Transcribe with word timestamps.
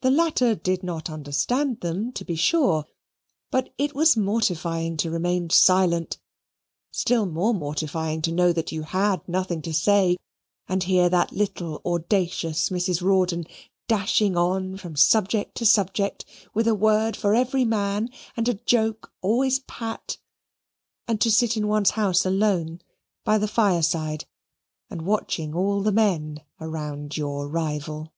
The 0.00 0.10
latter 0.10 0.54
did 0.54 0.82
not 0.82 1.10
understand 1.10 1.80
them, 1.82 2.10
to 2.12 2.24
be 2.24 2.36
sure, 2.36 2.86
but 3.50 3.68
it 3.76 3.94
was 3.94 4.16
mortifying 4.16 4.96
to 4.96 5.10
remain 5.10 5.50
silent; 5.50 6.16
still 6.90 7.26
more 7.26 7.52
mortifying 7.52 8.22
to 8.22 8.32
know 8.32 8.54
that 8.54 8.72
you 8.72 8.80
had 8.80 9.18
nothing 9.28 9.60
to 9.60 9.74
say, 9.74 10.16
and 10.68 10.82
hear 10.84 11.10
that 11.10 11.32
little 11.32 11.82
audacious 11.84 12.70
Mrs. 12.70 13.02
Rawdon 13.02 13.44
dashing 13.88 14.38
on 14.38 14.78
from 14.78 14.96
subject 14.96 15.54
to 15.58 15.66
subject, 15.66 16.24
with 16.54 16.66
a 16.66 16.74
word 16.74 17.14
for 17.14 17.34
every 17.34 17.66
man, 17.66 18.08
and 18.38 18.48
a 18.48 18.54
joke 18.54 19.12
always 19.20 19.58
pat; 19.58 20.16
and 21.06 21.20
to 21.20 21.30
sit 21.30 21.58
in 21.58 21.68
one's 21.68 21.90
own 21.90 21.94
house 21.96 22.24
alone, 22.24 22.80
by 23.22 23.36
the 23.36 23.46
fireside, 23.46 24.24
and 24.88 25.02
watching 25.02 25.54
all 25.54 25.82
the 25.82 25.92
men 25.92 26.40
round 26.58 27.18
your 27.18 27.46
rival. 27.46 28.14